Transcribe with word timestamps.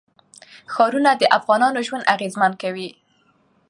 ښارونه 0.73 1.11
د 1.15 1.23
افغانانو 1.37 1.79
ژوند 1.87 2.07
اغېزمن 2.15 2.51
کوي. 2.61 2.89